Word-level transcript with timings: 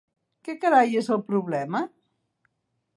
Què 0.47 0.55
carai 0.63 0.97
és 1.03 1.11
el 1.17 1.23
problema? 1.29 1.85